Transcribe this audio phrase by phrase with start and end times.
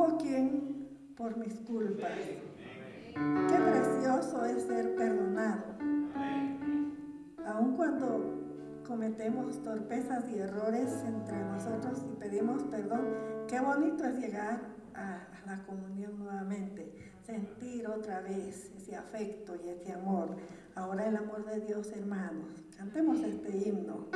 [0.00, 2.10] hubo quien por mis culpas.
[3.12, 5.64] Qué precioso es ser perdonado.
[7.46, 13.02] Aun cuando cometemos torpezas y errores entre nosotros y pedimos perdón,
[13.48, 14.60] qué bonito es llegar
[14.94, 20.36] a, a la comunión nuevamente, sentir otra vez ese afecto y ese amor.
[20.74, 22.64] Ahora el amor de Dios, hermanos.
[22.76, 24.06] Cantemos este himno.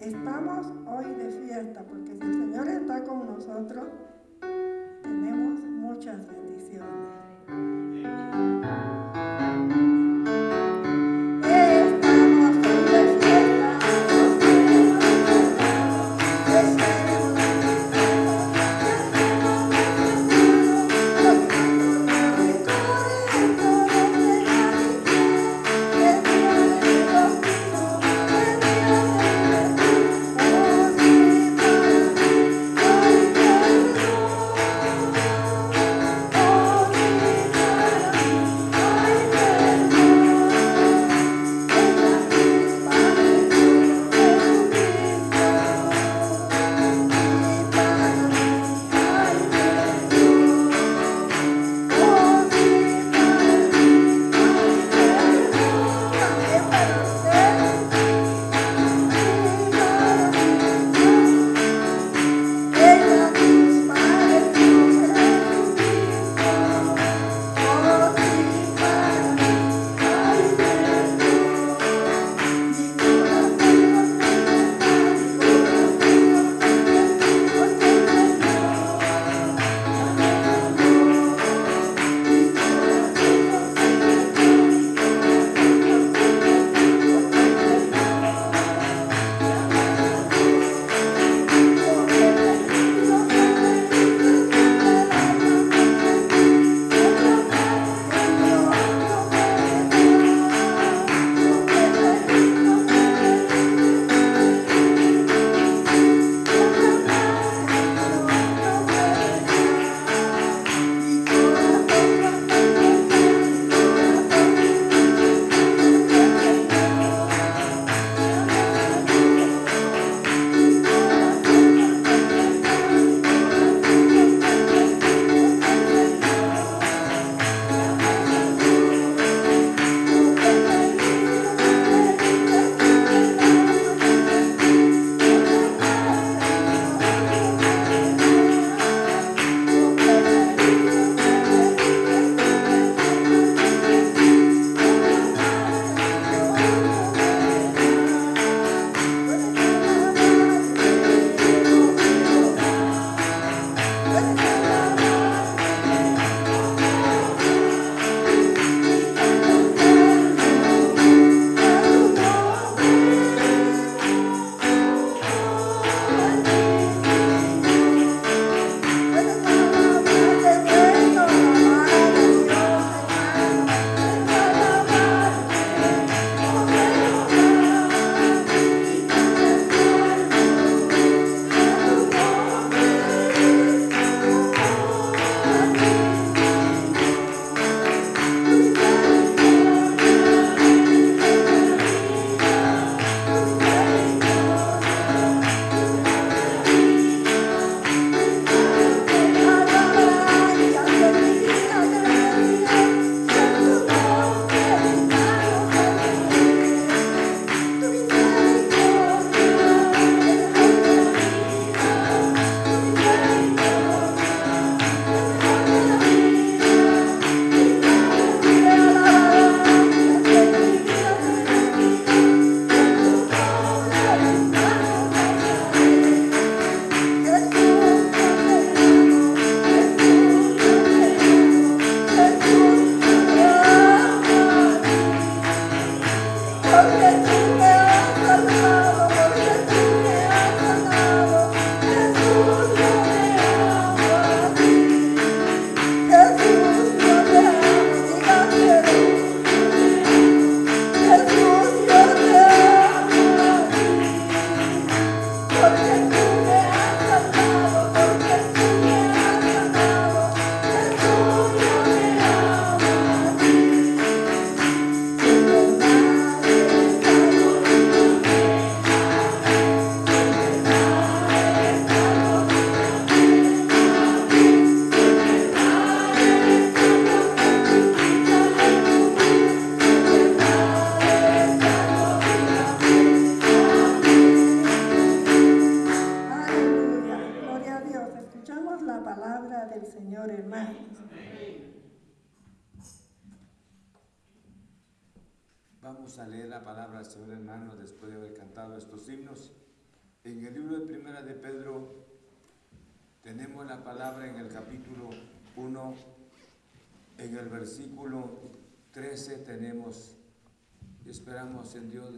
[0.00, 3.86] Estamos hoy de fiesta porque si el Señor está con nosotros,
[5.02, 5.61] tenemos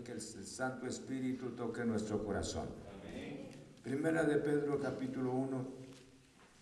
[0.02, 2.66] que el Santo Espíritu toque nuestro corazón.
[3.82, 5.66] Primera de Pedro capítulo 1,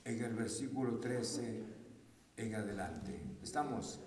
[0.04, 1.62] en el versículo 13
[2.36, 3.20] en adelante.
[3.42, 4.00] ¿Estamos?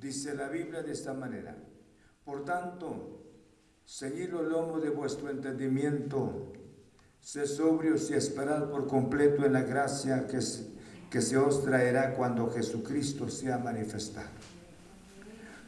[0.00, 1.56] Dice la Biblia de esta manera.
[2.24, 3.22] Por tanto,
[3.84, 6.52] seguid los lomos de vuestro entendimiento,
[7.18, 10.38] sé sobrios y esperad por completo en la gracia que,
[11.10, 14.55] que se os traerá cuando Jesucristo sea manifestado.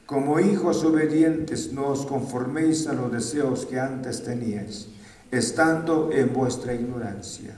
[0.08, 4.88] Como hijos obedientes no os conforméis a los deseos que antes teníais,
[5.30, 7.52] estando en vuestra ignorancia,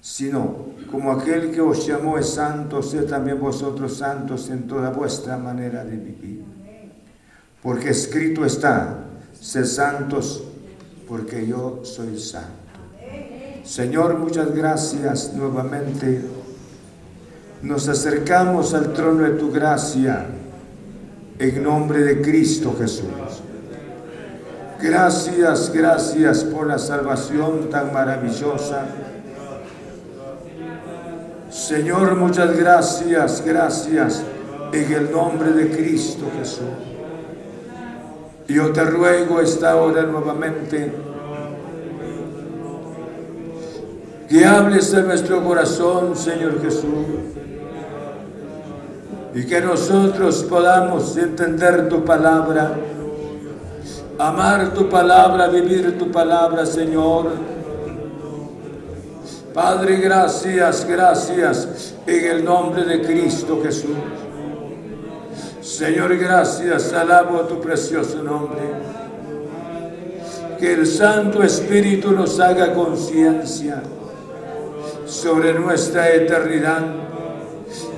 [0.00, 5.38] sino como aquel que os llamó es santo, sed también vosotros santos en toda vuestra
[5.38, 6.42] manera de vivir.
[7.62, 9.06] Porque escrito está,
[9.40, 10.42] sed santos
[11.06, 12.82] porque yo soy santo.
[13.62, 16.20] Señor, muchas gracias nuevamente.
[17.62, 20.35] Nos acercamos al trono de tu gracia
[21.38, 23.06] en nombre de Cristo Jesús.
[24.80, 28.86] Gracias, gracias por la salvación tan maravillosa.
[31.50, 34.22] Señor, muchas gracias, gracias
[34.72, 36.64] en el nombre de Cristo Jesús.
[38.48, 40.92] Yo te ruego esta hora nuevamente
[44.28, 47.35] que hables en nuestro corazón, Señor Jesús
[49.36, 52.74] y que nosotros podamos entender tu palabra,
[54.18, 57.32] amar tu palabra, vivir tu palabra, Señor.
[59.52, 63.98] Padre, gracias, gracias en el nombre de Cristo Jesús.
[65.60, 68.62] Señor, gracias, alabo tu precioso nombre.
[70.58, 73.82] Que el Santo Espíritu nos haga conciencia
[75.04, 77.06] sobre nuestra eternidad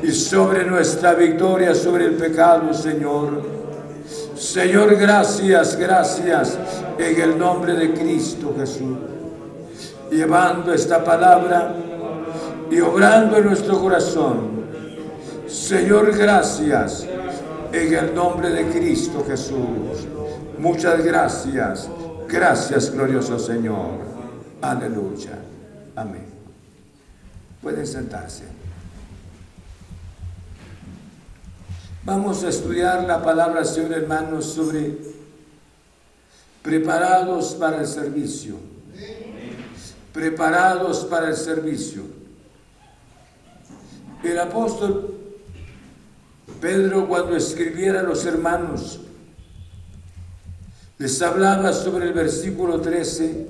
[0.03, 3.43] y sobre nuestra victoria sobre el pecado, Señor.
[4.37, 6.59] Señor, gracias, gracias
[6.99, 8.97] en el nombre de Cristo Jesús.
[10.11, 11.75] Llevando esta palabra
[12.71, 14.59] y obrando en nuestro corazón.
[15.47, 17.07] Señor, gracias
[17.73, 20.07] en el nombre de Cristo Jesús.
[20.59, 21.89] Muchas gracias.
[22.29, 23.99] Gracias, glorioso Señor.
[24.61, 25.39] Aleluya.
[25.97, 26.27] Amén.
[27.63, 28.45] Pueden sentarse.
[32.09, 34.97] Vamos a estudiar la palabra, Señor hermanos, sobre
[36.63, 38.57] preparados para el servicio.
[40.15, 42.05] Preparados para el servicio.
[44.25, 45.17] El apóstol
[46.63, 49.01] Pedro cuando escribiera a los hermanos,
[50.97, 53.49] les hablaba sobre el versículo 13.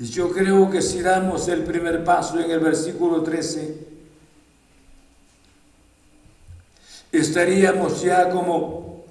[0.00, 3.93] Y yo creo que si damos el primer paso en el versículo 13,
[7.18, 9.04] estaríamos ya como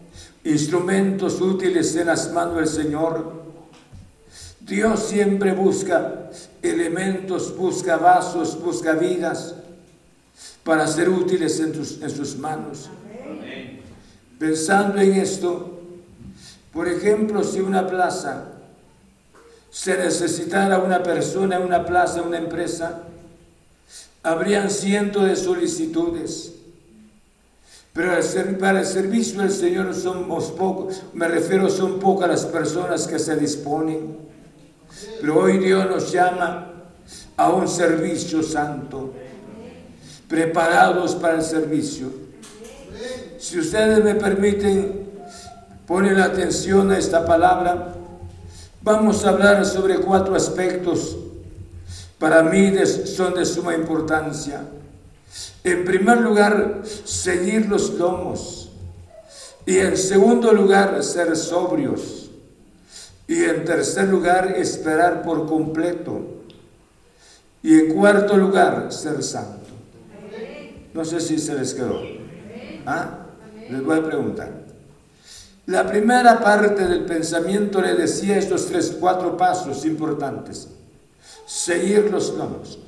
[0.43, 3.43] instrumentos útiles en las manos del Señor.
[4.59, 6.29] Dios siempre busca
[6.61, 9.55] elementos, busca vasos, busca vidas
[10.63, 12.89] para ser útiles en, en sus manos.
[14.39, 15.79] Pensando en esto,
[16.71, 18.49] por ejemplo, si una plaza
[19.69, 23.03] se necesitara una persona una plaza, una empresa,
[24.21, 26.53] habrían cientos de solicitudes.
[27.93, 28.11] Pero
[28.59, 33.35] para el servicio del Señor somos pocos, me refiero, son pocas las personas que se
[33.35, 34.17] disponen.
[35.21, 36.73] Pero hoy Dios nos llama
[37.37, 39.13] a un servicio santo,
[40.27, 42.07] preparados para el servicio.
[43.37, 45.11] Si ustedes me permiten,
[45.85, 47.93] pone la atención a esta palabra,
[48.81, 51.15] vamos a hablar sobre cuatro aspectos.
[52.17, 54.61] Para mí son de suma importancia.
[55.63, 58.71] En primer lugar, seguir los lomos.
[59.65, 62.29] Y en segundo lugar, ser sobrios.
[63.27, 66.21] Y en tercer lugar, esperar por completo.
[67.61, 69.69] Y en cuarto lugar, ser santo.
[70.93, 72.01] No sé si se les quedó.
[72.85, 73.19] ¿Ah?
[73.69, 74.51] Les voy a preguntar.
[75.65, 80.67] La primera parte del pensamiento le decía estos tres, cuatro pasos importantes.
[81.45, 82.79] Seguir los lomos.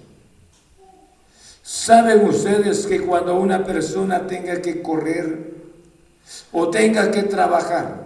[1.65, 5.51] ¿Saben ustedes que cuando una persona tenga que correr
[6.51, 8.03] o tenga que trabajar,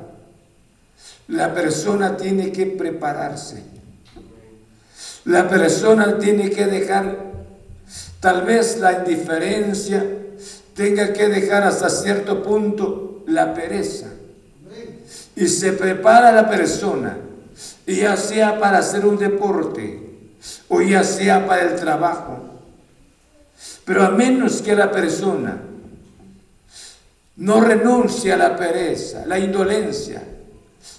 [1.28, 3.62] la persona tiene que prepararse?
[5.26, 7.18] La persona tiene que dejar
[8.22, 10.06] tal vez la indiferencia,
[10.74, 14.08] tenga que dejar hasta cierto punto la pereza.
[15.36, 17.18] Y se prepara la persona,
[17.86, 20.00] ya sea para hacer un deporte
[20.70, 22.49] o ya sea para el trabajo.
[23.90, 25.58] Pero a menos que la persona
[27.38, 30.22] no renuncie a la pereza, la indolencia,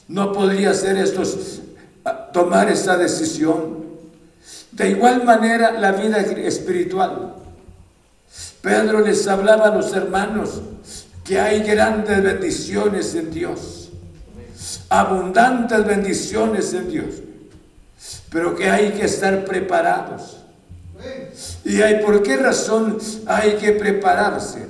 [0.09, 1.61] no podría hacer estos,
[2.33, 3.85] tomar esa decisión.
[4.73, 7.35] De igual manera, la vida espiritual.
[8.61, 10.61] Pedro les hablaba a los hermanos
[11.23, 13.91] que hay grandes bendiciones en Dios,
[14.89, 17.15] abundantes bendiciones en Dios,
[18.33, 20.40] pero que hay que estar preparados.
[21.65, 24.69] ¿Y hay por qué razón hay que prepararse?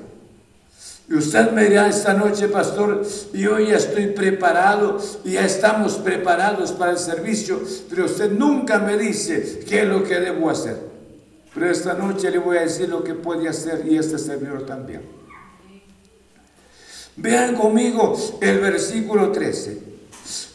[1.09, 6.93] Y usted me dirá esta noche, pastor, yo ya estoy preparado ya estamos preparados para
[6.93, 10.79] el servicio, pero usted nunca me dice qué es lo que debo hacer.
[11.53, 15.03] Pero esta noche le voy a decir lo que puede hacer y este servidor también.
[17.17, 19.83] Vean conmigo el versículo 13.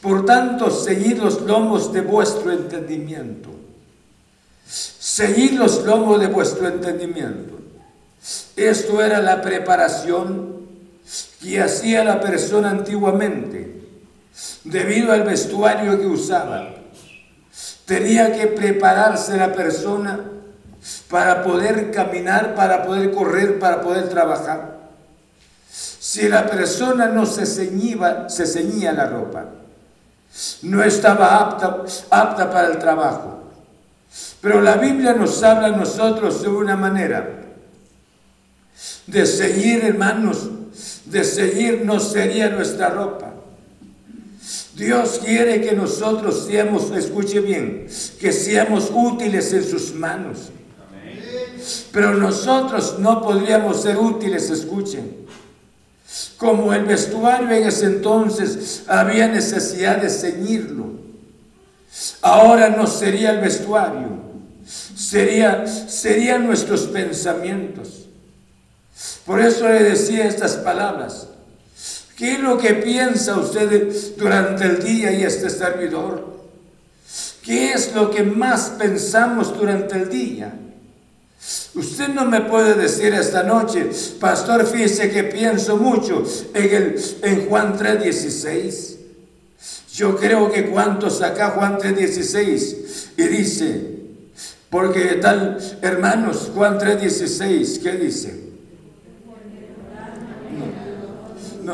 [0.01, 3.54] Por tanto, seguid los lomos de vuestro entendimiento.
[5.15, 7.53] Seguid los lomos de vuestro entendimiento.
[8.57, 10.57] Esto era la preparación
[11.41, 13.81] que hacía la persona antiguamente,
[14.65, 16.67] debido al vestuario que usaba.
[17.85, 20.19] Tenía que prepararse la persona
[21.09, 24.79] para poder caminar, para poder correr, para poder trabajar.
[25.71, 29.45] Si la persona no se ceñía, se la ropa,
[30.63, 31.57] no estaba
[32.09, 33.44] apta para el trabajo.
[34.41, 37.45] Pero la Biblia nos habla a nosotros de una manera
[39.07, 40.49] de seguir, hermanos,
[41.05, 43.33] de seguir no sería nuestra ropa.
[44.75, 47.87] Dios quiere que nosotros seamos, escuche bien,
[48.19, 50.49] que seamos útiles en sus manos.
[51.91, 55.25] Pero nosotros no podríamos ser útiles, escuchen.
[56.37, 61.04] Como el vestuario en ese entonces había necesidad de ceñirlo.
[62.21, 64.09] Ahora no sería el vestuario,
[64.65, 68.07] sería, serían nuestros pensamientos.
[69.25, 71.27] Por eso le decía estas palabras.
[72.17, 76.35] ¿Qué es lo que piensa usted durante el día y este servidor?
[77.43, 80.53] ¿Qué es lo que más pensamos durante el día?
[81.75, 87.49] Usted no me puede decir esta noche, pastor, fíjese que pienso mucho en, el, en
[87.49, 88.94] Juan 3.16.
[89.95, 93.95] Yo creo que cuando saca Juan 3.16 y dice,
[94.69, 98.45] porque tal, hermanos, Juan 3.16, ¿qué dice?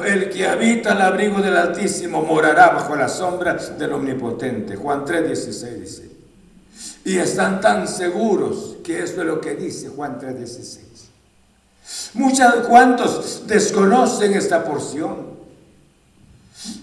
[0.05, 4.75] el que habita el abrigo del Altísimo morará bajo la sombra del Omnipotente.
[4.77, 6.11] Juan 3:16 dice.
[7.03, 10.79] Y están tan seguros que esto es lo que dice Juan 3:16.
[12.13, 15.30] Muchos, ¿cuántos desconocen esta porción?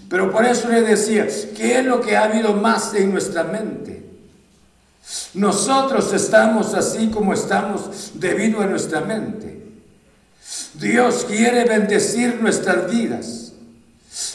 [0.09, 4.03] Pero por eso le decía, ¿qué es lo que ha habido más en nuestra mente?
[5.33, 9.63] Nosotros estamos así como estamos debido a nuestra mente.
[10.73, 13.53] Dios quiere bendecir nuestras vidas.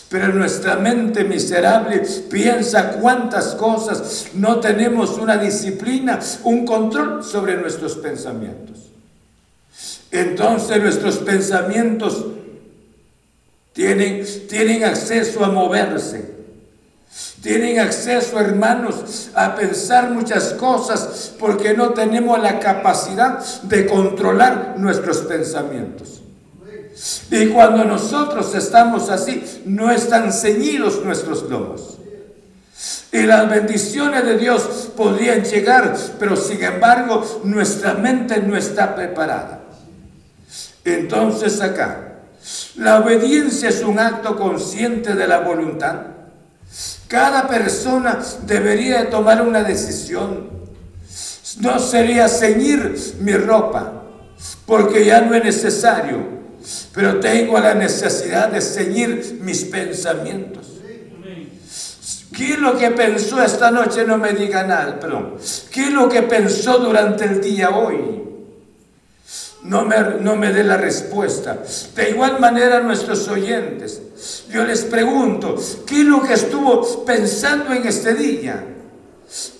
[0.08, 7.96] Pero nuestra mente miserable piensa cuántas cosas no tenemos una disciplina, un control sobre nuestros
[7.96, 8.90] pensamientos.
[10.12, 12.24] Entonces nuestros pensamientos
[13.74, 16.32] tienen, tienen acceso a moverse.
[17.42, 25.18] Tienen acceso, hermanos, a pensar muchas cosas porque no tenemos la capacidad de controlar nuestros
[25.18, 26.22] pensamientos.
[27.30, 31.98] Y cuando nosotros estamos así, no están ceñidos nuestros lomos.
[33.12, 39.60] Y las bendiciones de Dios podrían llegar, pero sin embargo nuestra mente no está preparada.
[40.84, 42.13] Entonces acá,
[42.76, 45.94] La obediencia es un acto consciente de la voluntad.
[47.06, 50.50] Cada persona debería tomar una decisión.
[51.60, 54.02] No sería ceñir mi ropa,
[54.66, 56.18] porque ya no es necesario,
[56.92, 60.66] pero tengo la necesidad de ceñir mis pensamientos.
[62.36, 64.04] ¿Qué es lo que pensó esta noche?
[64.04, 65.36] No me diga nada, perdón.
[65.70, 68.23] ¿Qué es lo que pensó durante el día hoy?
[69.64, 71.58] No me, no me dé la respuesta.
[71.96, 74.00] De igual manera nuestros oyentes,
[74.50, 78.62] yo les pregunto, ¿qué es lo que estuvo pensando en este día?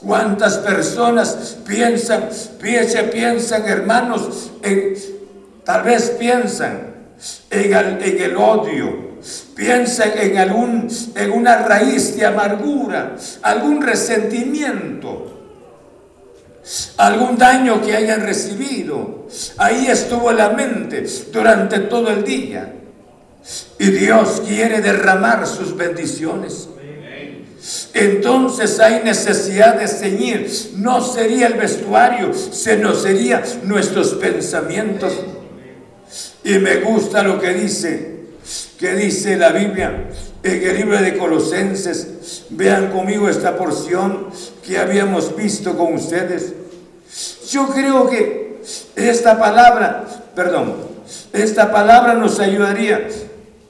[0.01, 2.29] ¿Cuántas personas piensan,
[2.61, 4.51] piensan, piensan hermanos,
[5.64, 6.95] tal vez piensan
[7.51, 9.05] en en el odio,
[9.55, 15.43] Piensa en, algún, en una raíz de amargura, algún resentimiento,
[16.96, 19.27] algún daño que hayan recibido.
[19.59, 22.74] Ahí estuvo la mente durante todo el día.
[23.79, 26.68] Y Dios quiere derramar sus bendiciones.
[27.92, 30.50] Entonces hay necesidad de ceñir.
[30.77, 35.12] No sería el vestuario, sino serían nuestros pensamientos.
[36.42, 38.14] Y me gusta lo que dice
[38.79, 40.05] ¿Qué dice la Biblia
[40.44, 42.44] en el libro de Colosenses?
[42.50, 44.28] Vean conmigo esta porción
[44.64, 46.52] que habíamos visto con ustedes.
[47.50, 48.61] Yo creo que
[48.94, 50.04] esta palabra,
[50.35, 50.74] perdón,
[51.33, 53.09] esta palabra nos ayudaría.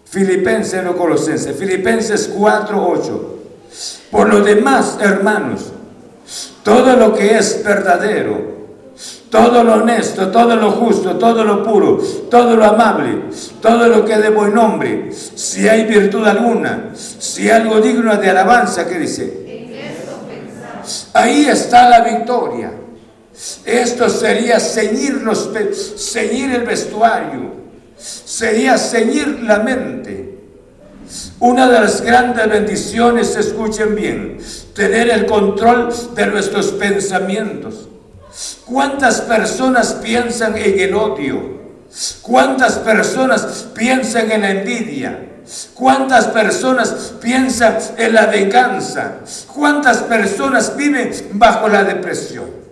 [0.04, 3.38] Filipenses, no Colosenses, Filipenses 4, 8.
[4.10, 5.72] Por lo demás, hermanos,
[6.62, 8.53] todo lo que es verdadero,
[9.34, 11.98] todo lo honesto, todo lo justo, todo lo puro,
[12.30, 13.22] todo lo amable,
[13.60, 18.86] todo lo que de buen nombre, si hay virtud alguna, si algo digno de alabanza,
[18.86, 19.90] ¿qué dice?
[21.14, 22.74] Ahí está la victoria.
[23.64, 25.20] Esto sería ceñir,
[26.54, 27.54] el vestuario,
[27.96, 30.38] sería ceñir la mente.
[31.40, 34.38] Una de las grandes bendiciones, escuchen bien,
[34.76, 37.88] tener el control de nuestros pensamientos.
[38.66, 41.54] ¿Cuántas personas piensan en el odio?
[42.22, 45.20] ¿Cuántas personas piensan en la envidia?
[45.74, 49.16] ¿Cuántas personas piensan en la venganza?
[49.54, 52.64] ¿Cuántas personas viven bajo la depresión?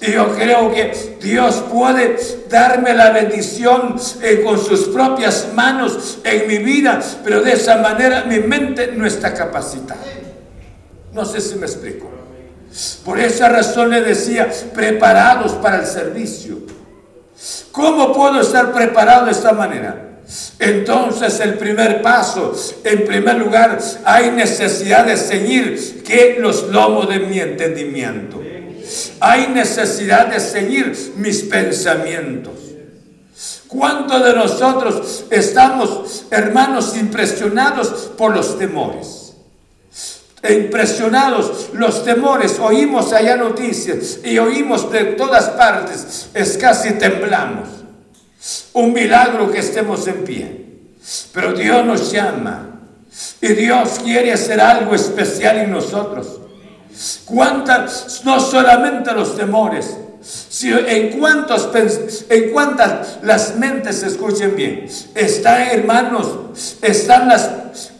[0.00, 2.16] Y yo creo que Dios puede
[2.48, 8.24] darme la bendición eh, con sus propias manos en mi vida, pero de esa manera
[8.24, 10.00] mi mente no está capacitada.
[11.12, 12.13] No sé si me explico.
[13.04, 16.58] Por esa razón le decía, preparados para el servicio.
[17.70, 20.20] ¿Cómo puedo estar preparado de esta manera?
[20.58, 27.20] Entonces el primer paso, en primer lugar, hay necesidad de ceñir que los lomos de
[27.20, 28.42] mi entendimiento.
[29.20, 32.54] Hay necesidad de ceñir mis pensamientos.
[33.68, 39.23] ¿Cuántos de nosotros estamos, hermanos, impresionados por los temores?
[40.52, 47.68] Impresionados los temores, oímos allá noticias y oímos de todas partes, es casi temblamos.
[48.74, 50.64] Un milagro que estemos en pie.
[51.32, 52.70] Pero Dios nos llama
[53.40, 56.40] y Dios quiere hacer algo especial en nosotros.
[57.24, 61.70] Cuántas, no solamente los temores, sino en cuántos,
[62.28, 64.88] en cuántas las mentes escuchen bien.
[65.14, 67.50] Están hermanos, están las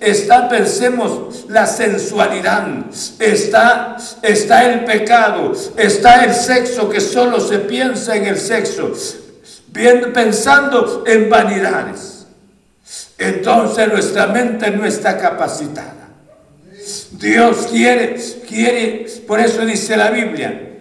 [0.01, 2.67] está, pensemos, la sensualidad,
[3.19, 8.93] está, está el pecado, está el sexo que solo se piensa en el sexo,
[10.13, 12.27] pensando en vanidades.
[13.19, 16.09] Entonces nuestra mente no está capacitada.
[17.13, 20.74] Dios quiere, quiere, por eso dice la Biblia,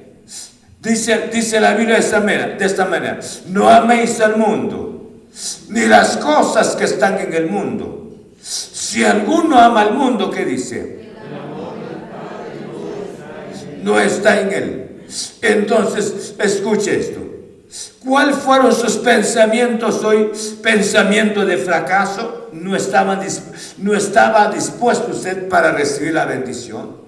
[0.83, 5.21] dice, dice la Biblia de esta, manera, de esta manera, no améis al mundo,
[5.69, 8.03] ni las cosas que están en el mundo
[8.93, 11.09] si alguno ama al mundo, ¿qué dice?
[13.81, 15.01] No está en él.
[15.41, 17.21] Entonces, escuche esto.
[18.03, 20.31] ¿Cuáles fueron sus pensamientos hoy?
[20.61, 22.49] Pensamiento de fracaso.
[22.51, 22.77] No,
[23.77, 27.02] no estaba dispuesto usted para recibir la bendición.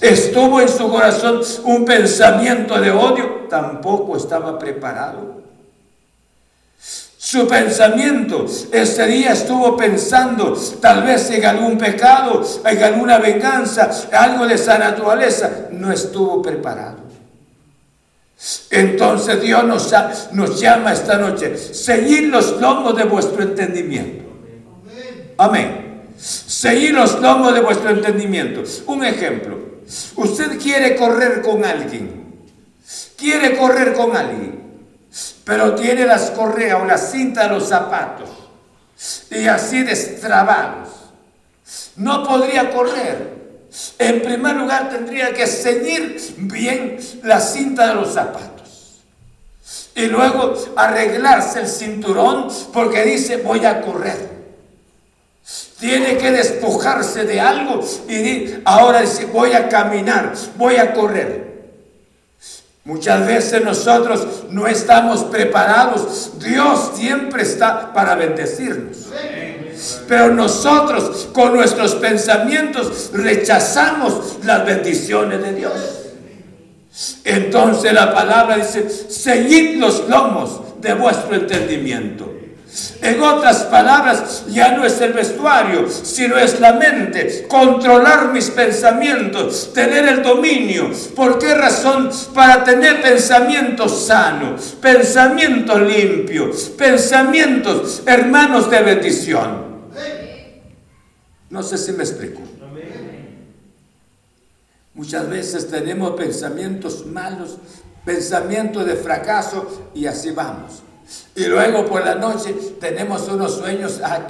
[0.00, 3.46] Estuvo en su corazón un pensamiento de odio.
[3.48, 5.40] Tampoco estaba preparado.
[7.16, 14.46] Su pensamiento ese día estuvo pensando tal vez en algún pecado, en alguna venganza, algo
[14.46, 15.68] de esa naturaleza.
[15.70, 16.98] No estuvo preparado.
[18.70, 19.92] Entonces Dios nos,
[20.32, 24.24] nos llama esta noche, seguir los lomos de vuestro entendimiento.
[25.36, 25.89] Amén.
[26.60, 28.62] Seguir los lomos de vuestro entendimiento.
[28.86, 29.58] Un ejemplo.
[30.16, 32.34] Usted quiere correr con alguien.
[33.16, 34.60] Quiere correr con alguien
[35.44, 38.30] pero tiene las correas o la cinta de los zapatos
[39.30, 40.88] y así destrabados.
[41.96, 43.40] No podría correr.
[43.98, 49.00] En primer lugar tendría que ceñir bien la cinta de los zapatos.
[49.96, 54.39] Y luego arreglarse el cinturón porque dice voy a correr.
[55.80, 61.50] Tiene que despojarse de algo y ahora dice voy a caminar, voy a correr.
[62.84, 66.38] Muchas veces nosotros no estamos preparados.
[66.38, 69.08] Dios siempre está para bendecirnos.
[70.08, 75.72] Pero nosotros con nuestros pensamientos rechazamos las bendiciones de Dios.
[77.24, 82.29] Entonces la palabra dice, seguid los lomos de vuestro entendimiento.
[83.02, 87.46] En otras palabras, ya no es el vestuario, sino es la mente.
[87.48, 90.90] Controlar mis pensamientos, tener el dominio.
[91.16, 92.10] ¿Por qué razón?
[92.32, 99.70] Para tener pensamientos sanos, pensamientos limpios, pensamientos hermanos de bendición.
[101.48, 102.40] No sé si me explico.
[104.94, 107.56] Muchas veces tenemos pensamientos malos,
[108.04, 110.82] pensamientos de fracaso y así vamos.
[111.34, 114.22] Y luego por la noche tenemos unos sueños, ¡ay,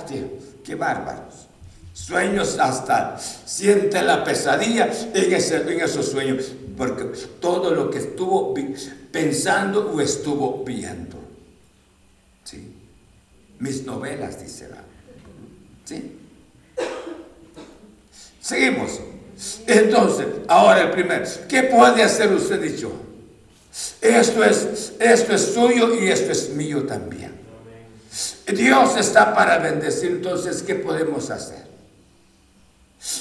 [0.64, 1.48] qué bárbaros!
[1.92, 7.04] Sueños hasta siente la pesadilla en, ese, en esos sueños, porque
[7.40, 8.54] todo lo que estuvo
[9.12, 11.18] pensando o estuvo viendo.
[12.44, 12.74] ¿Sí?
[13.58, 14.78] Mis novelas, dice la.
[15.84, 16.16] ¿Sí?
[18.40, 19.00] Seguimos.
[19.66, 22.92] Entonces, ahora el primero, ¿qué puede hacer usted y yo?
[24.00, 27.38] Esto es, esto es suyo y esto es mío también.
[28.46, 31.70] Dios está para bendecir, entonces, ¿qué podemos hacer?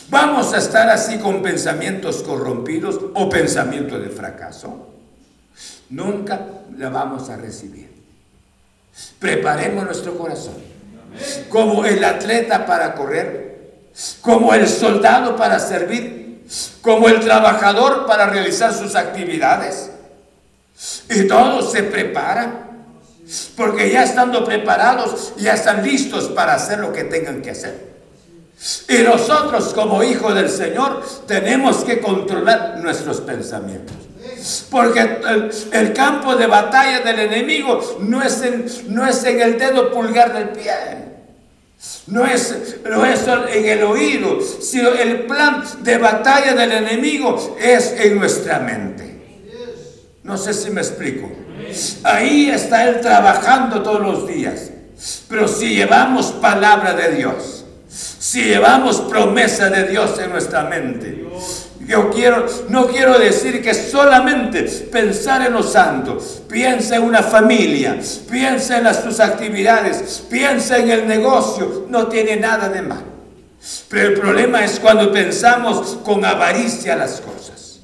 [0.09, 4.89] ¿Vamos a estar así con pensamientos corrompidos o pensamientos de fracaso?
[5.89, 7.89] Nunca la vamos a recibir.
[9.19, 10.55] Preparemos nuestro corazón.
[11.49, 13.89] Como el atleta para correr,
[14.21, 16.45] como el soldado para servir,
[16.81, 19.91] como el trabajador para realizar sus actividades
[21.09, 22.69] y todos se preparan.
[23.55, 27.89] Porque ya estando preparados, ya están listos para hacer lo que tengan que hacer.
[28.89, 33.95] Y nosotros como hijos del Señor tenemos que controlar nuestros pensamientos.
[34.71, 35.19] Porque
[35.71, 40.33] el, campo de batalla del enemigo no es, en, no es en el dedo pulgar
[40.33, 40.73] del pie.
[42.07, 47.93] No es, no es en el oído, sino el plan de batalla del enemigo es
[47.97, 49.18] en nuestra mente.
[50.23, 51.29] No sé si me explico.
[52.03, 54.71] Ahí está Él trabajando todos los días.
[55.29, 61.25] Pero si llevamos palabra de Dios, si llevamos promesa de Dios en nuestra mente,
[61.87, 67.97] yo quiero, no quiero decir que solamente pensar en los santos, piensa en una familia,
[68.29, 73.03] piensa en las, tus actividades, piensa en el negocio, no tiene nada de mal.
[73.87, 77.79] Pero el problema es cuando pensamos con avaricia las cosas.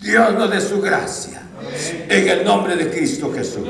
[0.00, 1.41] Dios nos dé su gracia
[2.08, 3.66] en el nombre de Cristo Jesús.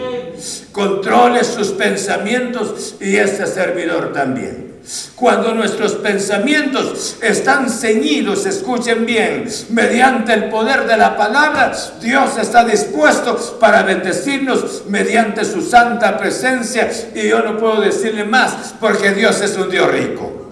[0.72, 4.72] Controle sus pensamientos y este servidor también.
[5.14, 12.64] Cuando nuestros pensamientos están ceñidos, escuchen bien, mediante el poder de la palabra, Dios está
[12.64, 16.90] dispuesto para bendecirnos mediante su santa presencia.
[17.14, 20.50] Y yo no puedo decirle más porque Dios es un Dios rico.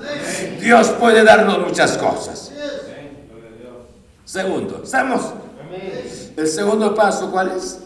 [0.61, 2.53] Dios puede darnos muchas cosas.
[4.25, 5.23] Segundo, ¿estamos?
[6.37, 7.79] El segundo paso, ¿cuál es?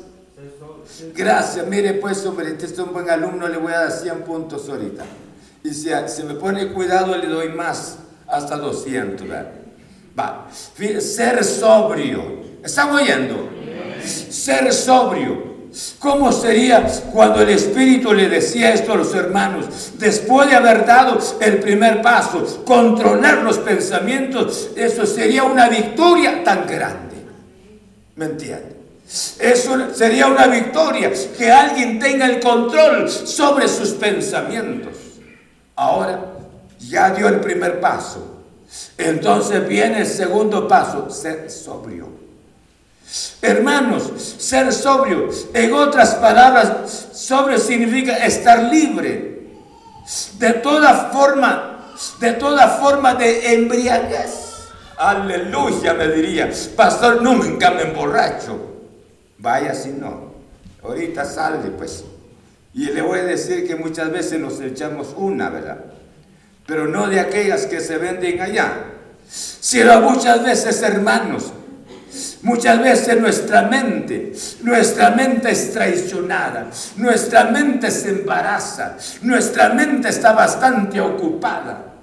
[1.15, 4.69] Gracias, mire pues, hombre, este es un buen alumno, le voy a dar 100 puntos
[4.69, 5.05] ahorita.
[5.63, 5.91] Y si
[6.25, 7.97] me pone cuidado, le doy más,
[8.29, 9.27] hasta 200.
[10.19, 10.47] Va.
[11.01, 12.23] Ser sobrio.
[12.63, 13.49] ¿Están oyendo?
[14.05, 15.55] Ser sobrio.
[15.99, 19.95] ¿Cómo sería cuando el Espíritu le decía esto a los hermanos?
[19.99, 26.67] Después de haber dado el primer paso, controlar los pensamientos, eso sería una victoria tan
[26.67, 27.14] grande.
[28.17, 28.77] ¿Me entiende?
[29.39, 34.95] Eso sería una victoria, que alguien tenga el control sobre sus pensamientos.
[35.77, 36.21] Ahora,
[36.79, 38.43] ya dio el primer paso.
[38.97, 42.09] Entonces viene el segundo paso, ser sobrio.
[43.43, 49.35] Hermanos, ser sobrio, en otras palabras, sobrio significa estar libre
[50.39, 54.44] de toda forma, de toda forma de embriaguez.
[54.97, 56.51] Aleluya, me diría.
[56.77, 58.59] Pastor, nunca me emborracho.
[59.39, 60.33] Vaya si no.
[60.83, 62.05] Ahorita sale, pues.
[62.73, 65.79] Y le voy a decir que muchas veces nos echamos una, ¿verdad?
[66.67, 68.87] Pero no de aquellas que se venden allá.
[69.29, 71.53] Sino muchas veces, hermanos,
[72.43, 74.33] Muchas veces nuestra mente,
[74.63, 81.94] nuestra mente es traicionada, nuestra mente se embaraza, nuestra mente está bastante ocupada.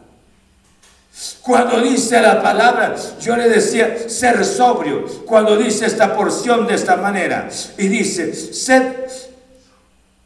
[1.41, 6.95] Cuando dice la palabra, yo le decía ser sobrio, cuando dice esta porción de esta
[6.95, 8.93] manera, y dice, sed,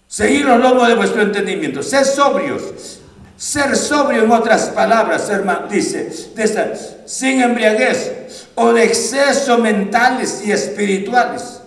[0.07, 2.99] seguir los lomos de vuestro entendimiento, sed sobrios,
[3.35, 6.09] ser sobrio en otras palabras, hermano, dice,
[7.05, 11.61] sin embriaguez o de exceso mentales y espirituales.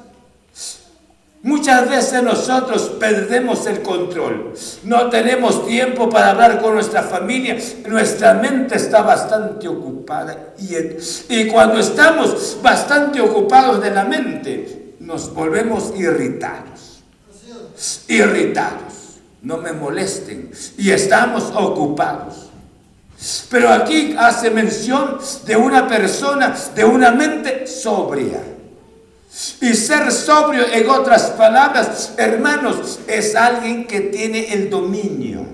[1.42, 4.54] Muchas veces nosotros perdemos el control.
[4.82, 7.56] No tenemos tiempo para hablar con nuestra familia.
[7.86, 10.54] Nuestra mente está bastante ocupada.
[11.28, 17.04] Y, cuando estamos bastante ocupados de la mente, nos volvemos irritados.
[18.08, 18.88] Irritados
[19.42, 20.50] no me molesten.
[20.76, 22.48] Y estamos ocupados.
[23.50, 28.57] Pero aquí hace mención de una persona, de una mente sobria.
[29.60, 35.46] Y ser sobrio, en otras palabras, hermanos, es alguien que tiene el dominio.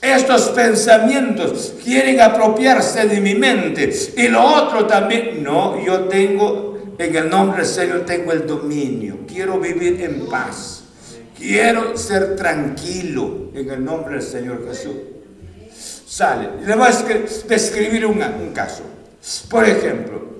[0.00, 3.92] Estos pensamientos quieren apropiarse de mi mente.
[4.16, 9.18] Y lo otro también, no, yo tengo, en el nombre del Señor, tengo el dominio.
[9.26, 10.82] Quiero vivir en paz.
[11.38, 14.96] Quiero ser tranquilo en el nombre del Señor Jesús.
[16.06, 16.48] Sale.
[16.66, 18.82] Le voy a describir un, un caso.
[19.48, 20.31] Por ejemplo,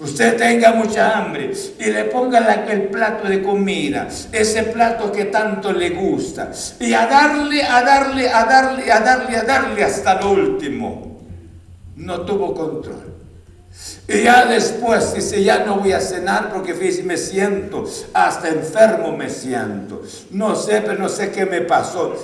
[0.00, 2.38] usted tenga mucha hambre y le ponga
[2.70, 8.28] el plato de comida, ese plato que tanto le gusta, y a darle, a darle,
[8.28, 11.12] a darle, a darle, a darle hasta lo último.
[11.96, 13.12] No tuvo control.
[14.06, 19.30] Y ya después dice, ya no voy a cenar porque me siento, hasta enfermo me
[19.30, 20.02] siento.
[20.30, 22.14] No sé, pero no sé qué me pasó.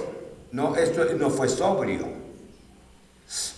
[0.53, 2.28] No, esto no fue sobrio.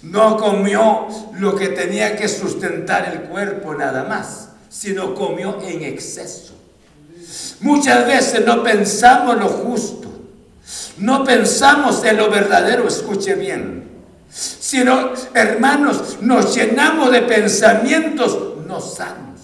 [0.03, 6.55] No comió lo que tenía que sustentar el cuerpo nada más, sino comió en exceso.
[7.61, 10.09] Muchas veces no pensamos lo justo,
[10.99, 13.81] no pensamos en lo verdadero, escuche bien
[14.31, 19.41] sino, hermanos, nos llenamos de pensamientos no sanos.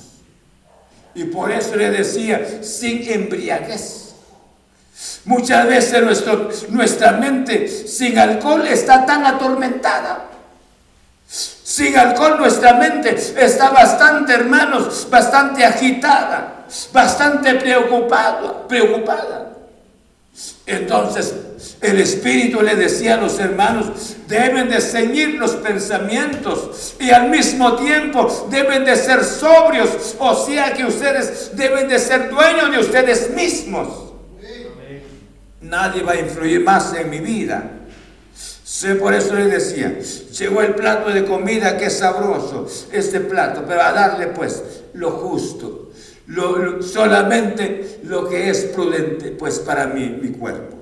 [1.15, 4.15] Y por eso le decía, sin embriaguez.
[5.25, 6.25] Muchas veces
[6.69, 10.27] nuestra mente sin alcohol está tan atormentada.
[11.77, 19.53] Sin alcohol nuestra mente está bastante, hermanos, bastante agitada, bastante preocupada, preocupada.
[20.65, 21.35] Entonces
[21.83, 27.77] el Espíritu le decía a los hermanos, deben de ceñir los pensamientos y al mismo
[27.77, 33.31] tiempo deben de ser sobrios, o sea que ustedes deben de ser dueños de ustedes
[33.33, 34.15] mismos.
[35.61, 37.76] Nadie va a influir más en mi vida.
[39.01, 43.81] Por eso le decía, llegó el plato de comida que es sabroso, este plato, pero
[43.81, 44.61] a darle pues
[44.95, 45.93] lo justo,
[46.81, 50.77] solamente lo que es prudente pues para mí, mi cuerpo.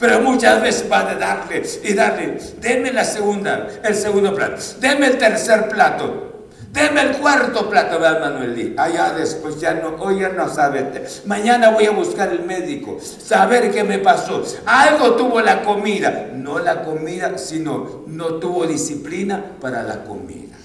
[0.00, 5.06] Pero muchas veces va a darle y darle, denme la segunda, el segundo plato, denme
[5.06, 6.29] el tercer plato,
[6.72, 8.74] Deme el cuarto plato, hermano Eli.
[8.78, 11.04] Allá después ya no, hoy ya no sabe.
[11.26, 14.44] Mañana voy a buscar el médico, saber qué me pasó.
[14.66, 20.56] Algo tuvo la comida, no la comida, sino no tuvo disciplina para la comida.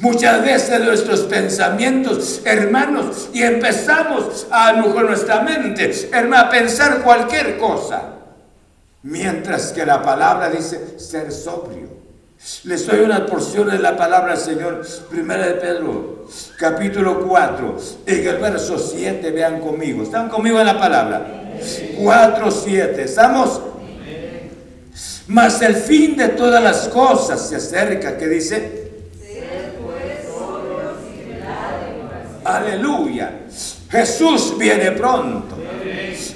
[0.00, 7.58] Muchas veces nuestros pensamientos, hermanos, y empezamos a con nuestra mente, hermano, a pensar cualquier
[7.58, 8.14] cosa.
[9.02, 11.95] Mientras que la palabra dice ser sobrio.
[12.62, 16.26] Les doy una porción de la palabra del Señor, primera de Pedro,
[16.56, 17.76] capítulo 4,
[18.06, 20.04] en el verso 7, vean conmigo.
[20.04, 21.26] ¿Están conmigo en la palabra?
[21.98, 23.02] 4, 7.
[23.02, 23.60] ¿Estamos?
[25.26, 28.90] Mas el fin de todas las cosas se acerca, ¿qué dice?
[32.44, 33.40] Aleluya.
[33.90, 35.58] Jesús viene pronto.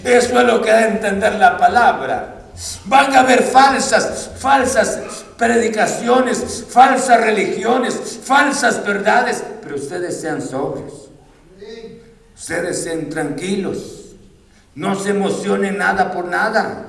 [0.03, 2.40] Eso es lo que da a entender la palabra.
[2.85, 4.99] Van a haber falsas, falsas
[5.37, 11.09] predicaciones, falsas religiones, falsas verdades, pero ustedes sean sobrios.
[12.37, 14.17] Ustedes sean tranquilos.
[14.75, 16.87] No se emocionen nada por nada.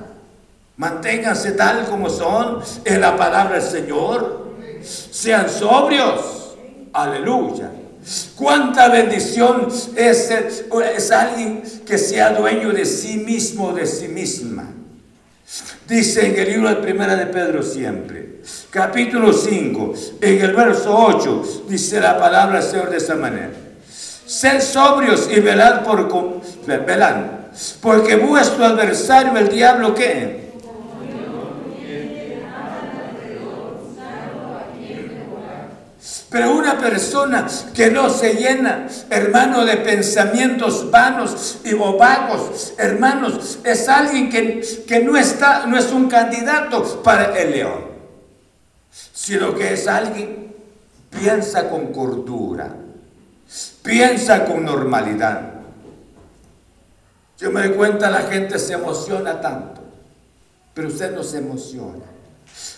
[0.76, 4.52] Manténganse tal como son en la palabra del Señor.
[4.82, 6.56] Sean sobrios.
[6.92, 7.70] Aleluya.
[8.36, 14.68] Cuánta bendición es, es alguien que sea dueño de sí mismo, de sí misma.
[15.86, 18.40] Dice en el libro de Primera de Pedro siempre,
[18.70, 23.50] capítulo 5, en el verso 8, dice la palabra del Señor de esa manera.
[24.24, 26.08] Sed sobrios y velad por
[26.66, 27.24] velad,
[27.82, 30.41] porque vuestro adversario el diablo ¿qué?
[36.32, 43.86] Pero una persona que no se llena, hermano, de pensamientos vanos y vagos, hermanos, es
[43.86, 47.84] alguien que, que no, está, no es un candidato para el león,
[49.12, 50.54] sino que es alguien
[51.10, 52.76] piensa con cordura,
[53.82, 55.52] piensa con normalidad.
[57.36, 59.82] Yo me doy cuenta, la gente se emociona tanto,
[60.72, 62.06] pero usted no se emociona,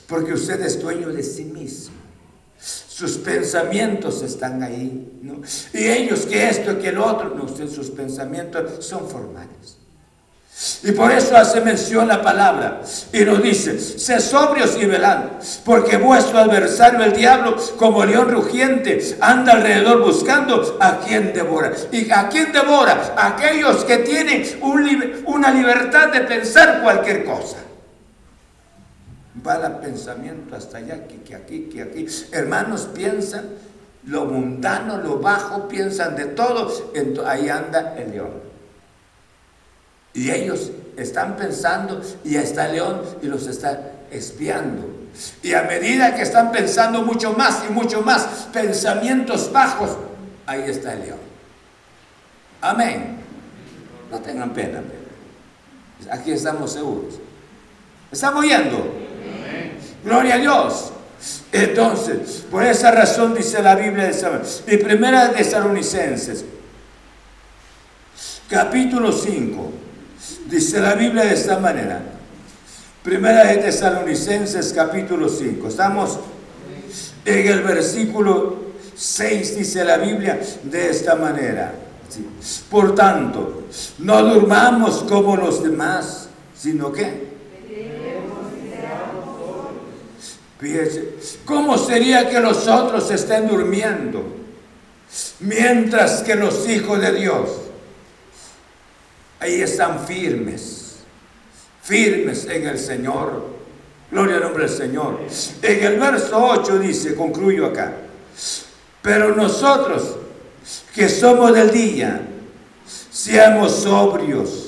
[0.09, 2.04] porque usted es dueño de sí mismo.
[2.95, 5.41] Sus pensamientos están ahí, ¿no?
[5.73, 9.79] Y ellos que esto, que el otro, no, usted, sus pensamientos son formales.
[10.85, 12.83] Y por eso hace mención la palabra
[13.13, 15.25] y nos dice, sé sobrios y velad,
[15.65, 21.73] porque vuestro adversario el diablo, como león rugiente, anda alrededor buscando a quien devora.
[21.91, 23.13] ¿Y a quien devora?
[23.17, 24.45] Aquellos que tienen
[25.27, 27.57] una libertad de pensar cualquier cosa
[29.53, 32.07] el pensamiento hasta allá, que, aquí, que aquí.
[32.33, 33.45] Hermanos piensan
[34.07, 36.71] lo mundano, lo bajo, piensan de todo,
[37.27, 38.33] ahí anda el león.
[40.13, 44.89] Y ellos están pensando y está el león y los está espiando.
[45.43, 49.97] Y a medida que están pensando mucho más y mucho más pensamientos bajos,
[50.47, 51.19] ahí está el león.
[52.61, 53.19] Amén.
[54.11, 54.83] No tengan pena.
[56.11, 57.15] Aquí estamos seguros.
[58.13, 59.04] ¿Estamos yendo?
[60.05, 60.93] Gloria a Dios.
[61.51, 64.43] Entonces, por esa razón dice la Biblia de Samuel.
[64.67, 66.45] Y primera de Tesalonicenses,
[68.49, 69.73] capítulo 5,
[70.47, 72.03] dice la Biblia de esta manera.
[73.03, 75.69] Primera de Tesalonicenses, capítulo 5.
[75.69, 76.19] Estamos
[77.25, 81.73] en el versículo 6, dice la Biblia de esta manera.
[82.71, 83.65] Por tanto,
[83.99, 87.34] no durmamos como los demás, sino que
[91.45, 94.23] ¿cómo sería que los otros estén durmiendo?
[95.41, 97.51] Mientras que los hijos de Dios
[99.41, 100.97] ahí están firmes,
[101.83, 103.55] firmes en el Señor.
[104.11, 105.21] Gloria al nombre del Señor.
[105.61, 107.93] En el verso 8 dice, concluyo acá,
[109.03, 110.17] pero nosotros
[110.95, 112.23] que somos del día,
[113.11, 114.64] seamos sobrios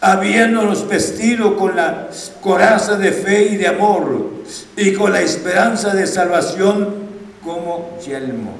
[0.00, 2.08] habiéndonos vestido con la
[2.40, 4.30] coraza de fe y de amor
[4.76, 6.94] y con la esperanza de salvación
[7.42, 8.54] como yelmo.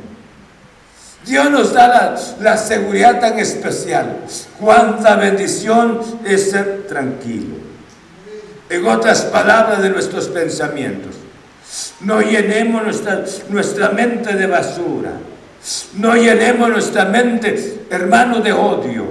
[1.24, 4.18] Dios nos da la, seguridad tan especial.
[4.60, 7.56] Cuánta bendición es ser tranquilo.
[8.68, 11.14] En otras palabras de nuestros pensamientos.
[12.00, 15.12] No llenemos nuestra, nuestra mente de basura.
[15.94, 19.06] No llenemos nuestra mente, hermanos, de odio.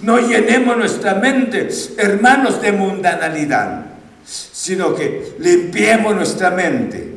[0.00, 3.86] No llenemos nuestra mente, hermanos, de mundanalidad.
[4.24, 7.14] Sino que limpiemos nuestra mente.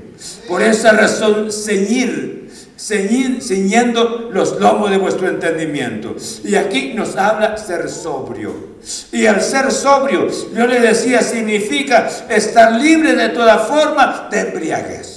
[0.48, 6.16] Por esa razón, ceñir, ceñir, ceñiendo los lomos de vuestro entendimiento.
[6.46, 8.78] Y aquí nos habla ser sobrio.
[9.12, 15.16] Y al ser sobrio, yo le decía, significa estar libre de toda forma de embriaguez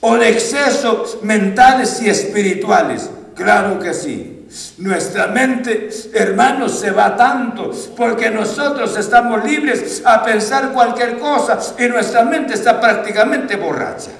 [0.00, 3.10] o de excesos mentales y espirituales.
[3.34, 4.34] Claro que sí.
[4.78, 11.86] Nuestra mente, hermanos, se va tanto porque nosotros estamos libres a pensar cualquier cosa y
[11.86, 14.12] nuestra mente está prácticamente borracha.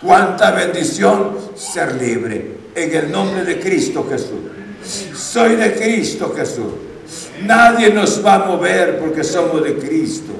[0.00, 4.40] Cuánta bendición ser libre en el nombre de Cristo Jesús.
[5.14, 6.72] Soy de Cristo Jesús.
[7.42, 10.32] Nadie nos va a mover porque somos de Cristo.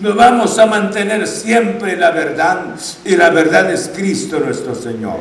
[0.00, 5.18] Nos vamos a mantener siempre la verdad y la verdad es Cristo nuestro Señor.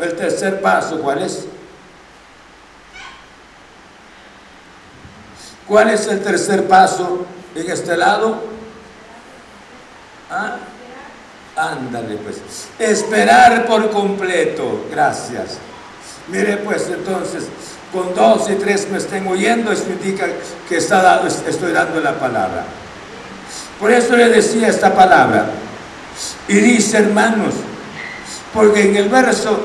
[0.00, 1.46] El tercer paso, ¿cuál es?
[5.66, 7.24] ¿Cuál es el tercer paso
[7.54, 8.42] en este lado?
[10.30, 10.56] ¿Ah?
[11.56, 12.40] Ándale pues.
[12.78, 14.86] Esperar por completo.
[14.90, 15.58] Gracias.
[16.28, 17.44] Mire pues entonces,
[17.92, 20.26] con dos y tres me estén oyendo, eso indica
[20.68, 22.64] que está estoy dando la palabra.
[23.82, 25.50] Por eso le decía esta palabra.
[26.46, 27.52] Y dice, hermanos,
[28.54, 29.58] porque en el verso,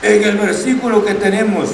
[0.00, 1.68] en el versículo que tenemos,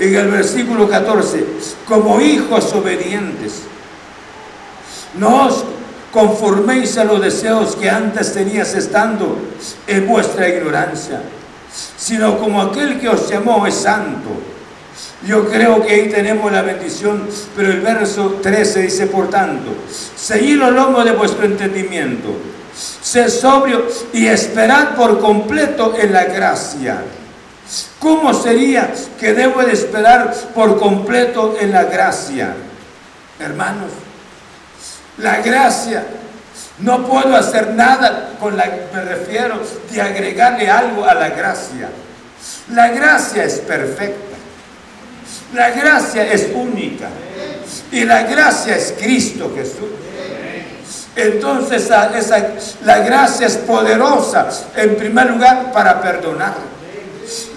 [0.00, 1.46] en el versículo 14,
[1.86, 3.60] como hijos obedientes,
[5.14, 5.64] no os
[6.12, 9.38] conforméis a los deseos que antes tenías estando
[9.86, 11.22] en vuestra ignorancia,
[11.96, 14.49] sino como aquel que os llamó es santo
[15.26, 19.70] yo creo que ahí tenemos la bendición, pero el verso 13 dice, por tanto,
[20.16, 22.28] seguid los lomos de vuestro entendimiento,
[23.02, 27.02] sed sobrio y esperad por completo en la gracia.
[27.98, 32.54] ¿Cómo sería que debo de esperar por completo en la gracia?
[33.38, 33.90] Hermanos,
[35.18, 36.04] la gracia
[36.78, 38.64] No puedo hacer nada con la,
[38.94, 39.60] me refiero,
[39.90, 41.90] de agregarle algo a la gracia.
[42.70, 44.29] La gracia es perfecta.
[45.54, 47.08] La gracia es única.
[47.92, 49.90] Y la gracia es Cristo Jesús.
[51.16, 51.90] Entonces
[52.84, 56.54] la gracia es poderosa, en primer lugar, para perdonar.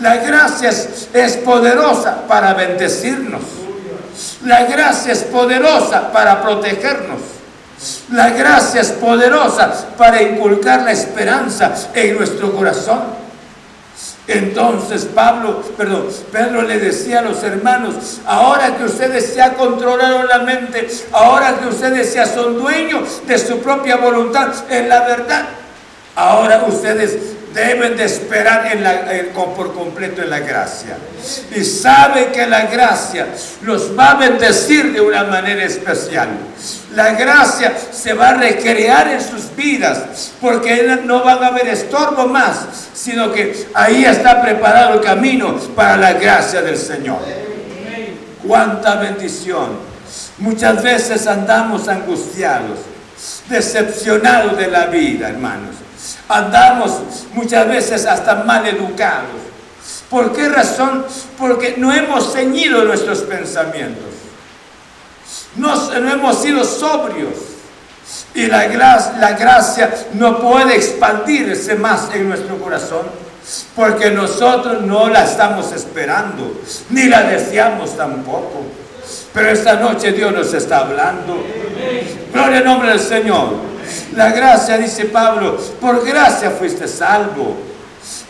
[0.02, 3.41] La gracia es poderosa para bendecirnos.
[4.44, 7.22] La gracia es poderosa para protegernos.
[8.12, 13.23] La gracia es poderosa para inculcar la esperanza en nuestro corazón.
[14.28, 20.40] Entonces Pablo, perdón, Pedro le decía a los hermanos, ahora que ustedes ya controlaron la
[20.40, 25.46] mente, ahora que ustedes ya son dueños de su propia voluntad en la verdad,
[26.16, 28.64] ahora ustedes deben de esperar
[29.56, 30.97] por completo en la gracia.
[31.56, 33.28] Y sabe que la gracia
[33.62, 36.30] los va a bendecir de una manera especial.
[36.95, 42.28] La gracia se va a recrear en sus vidas porque no van a haber estorbo
[42.28, 47.20] más, sino que ahí está preparado el camino para la gracia del Señor.
[48.45, 49.93] Cuánta bendición.
[50.39, 52.80] Muchas veces andamos angustiados,
[53.49, 55.83] decepcionados de la vida, hermanos.
[56.34, 57.00] Andamos
[57.34, 59.44] muchas veces hasta mal educados.
[60.10, 61.06] ¿Por qué razón?
[61.38, 64.06] Porque no hemos ceñido nuestros pensamientos.
[65.56, 67.36] No, hemos sido sobrios.
[68.34, 68.68] Y la
[69.20, 73.06] la gracia no puede expandirse más en nuestro corazón.
[73.76, 76.62] Porque nosotros no la estamos esperando.
[76.90, 78.64] Ni la deseamos tampoco.
[79.34, 81.44] Pero esta noche Dios nos está hablando.
[82.34, 83.73] Gloria al nombre del Señor.
[84.16, 87.58] La gracia, dice Pablo, por gracia fuiste salvo.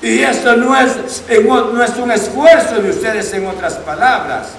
[0.02, 4.50] Y esto no es, no es un esfuerzo de ustedes en otras palabras,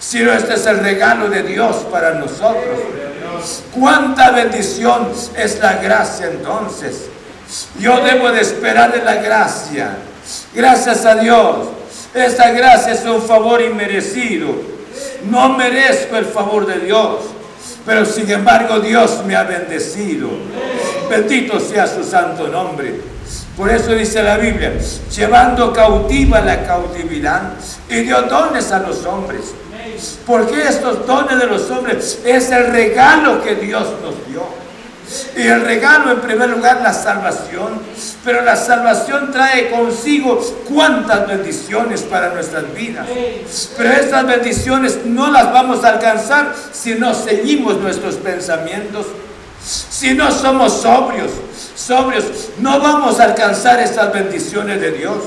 [0.00, 2.80] sino este es el regalo de Dios para nosotros.
[3.72, 7.06] Cuánta bendición es la gracia entonces.
[7.78, 9.98] Yo debo de esperar de la gracia.
[10.54, 11.68] Gracias a Dios.
[12.14, 14.48] Esta gracia es un favor inmerecido.
[15.30, 17.35] No merezco el favor de Dios.
[17.86, 20.28] Pero sin embargo Dios me ha bendecido.
[21.08, 23.00] Bendito sea su santo nombre.
[23.56, 24.72] Por eso dice la Biblia,
[25.14, 27.52] llevando cautiva la cautividad
[27.88, 29.54] y dio dones a los hombres.
[30.26, 34.65] Porque estos dones de los hombres es el regalo que Dios nos dio.
[35.36, 37.80] Y el regalo en primer lugar la salvación,
[38.24, 43.06] pero la salvación trae consigo cuántas bendiciones para nuestras vidas.
[43.76, 49.06] Pero estas bendiciones no las vamos a alcanzar si no ceñimos nuestros pensamientos,
[49.64, 51.30] si no somos sobrios,
[51.74, 52.24] sobrios,
[52.58, 55.18] no vamos a alcanzar estas bendiciones de Dios.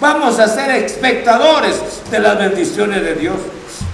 [0.00, 1.76] Vamos a ser espectadores
[2.10, 3.36] de las bendiciones de Dios.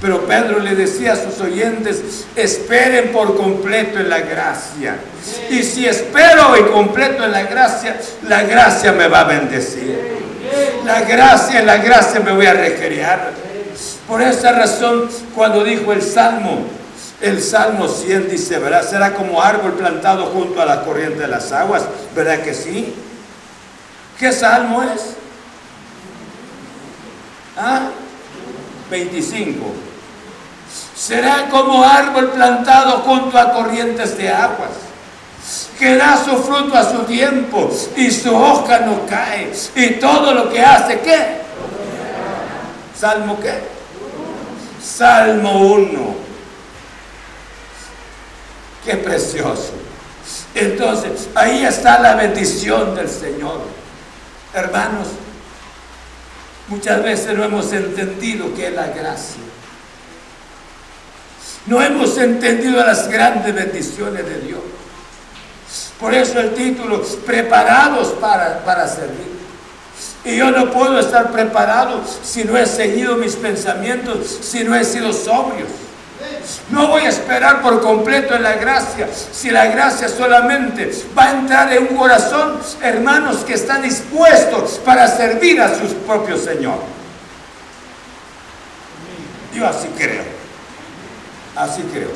[0.01, 4.97] Pero Pedro le decía a sus oyentes, esperen por completo en la gracia.
[5.51, 10.19] Y si espero y completo en la gracia, la gracia me va a bendecir.
[10.85, 13.33] La gracia, en la gracia me voy a recrear.
[14.07, 16.65] Por esa razón, cuando dijo el Salmo,
[17.21, 18.89] el Salmo 100 dice, ¿verdad?
[18.89, 21.83] Será como árbol plantado junto a la corriente de las aguas,
[22.15, 22.95] ¿verdad que sí?
[24.17, 25.15] ¿Qué Salmo es?
[27.57, 27.91] ¿Ah?
[28.91, 29.88] 25
[30.99, 34.71] será como árbol plantado junto a corrientes de aguas,
[35.79, 40.51] que da su fruto a su tiempo y su hoja no cae, y todo lo
[40.51, 41.39] que hace, ¿qué?
[42.99, 43.61] Salmo qué?
[44.83, 46.15] Salmo 1.
[48.85, 49.73] Qué precioso.
[50.55, 53.61] Entonces, ahí está la bendición del Señor.
[54.53, 55.09] Hermanos,
[56.67, 59.43] muchas veces no hemos entendido qué es la gracia.
[61.69, 64.61] No hemos entendido las grandes bendiciones de Dios.
[66.01, 69.39] Por eso el título, preparados para, para servir.
[70.25, 74.85] Y yo no puedo estar preparado si no he seguido mis pensamientos, si no he
[74.85, 75.67] sido sobrio.
[76.71, 81.31] No voy a esperar por completo en la gracia, si la gracia solamente va a
[81.33, 86.79] entrar en un corazón, hermanos, que están dispuestos para servir a su propio Señor.
[89.55, 90.38] Yo así creo.
[91.59, 92.11] Así creo.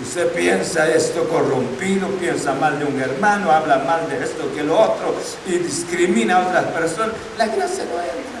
[0.00, 4.80] Usted piensa esto corrompido, piensa mal de un hermano, habla mal de esto que lo
[4.80, 5.14] otro
[5.46, 7.14] y discrimina a otras personas.
[7.36, 8.40] La gracia no entra.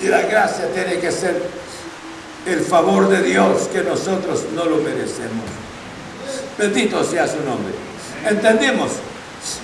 [0.00, 1.40] Y la gracia tiene que ser
[2.44, 5.44] el favor de Dios que nosotros no lo merecemos.
[6.58, 7.72] Bendito sea su nombre.
[8.28, 8.90] ¿Entendemos?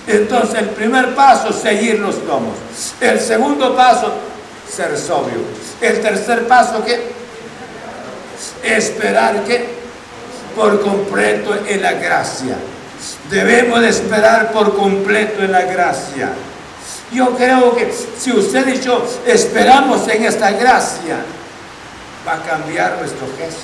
[0.07, 2.55] Entonces el primer paso, seguir los tomos.
[3.01, 4.13] El segundo paso,
[4.71, 5.41] ser sobrio.
[5.81, 7.22] El tercer paso, ¿qué?
[8.63, 9.83] Esperar que
[10.55, 12.55] por completo en la gracia.
[13.29, 16.29] Debemos de esperar por completo en la gracia.
[17.11, 21.17] Yo creo que si usted y yo esperamos en esta gracia,
[22.27, 23.61] va a cambiar nuestro gesto.